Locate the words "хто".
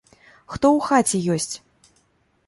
0.53-0.69